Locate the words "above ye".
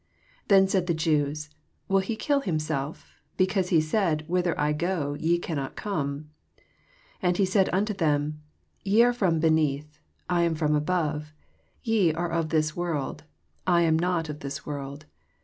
10.73-12.11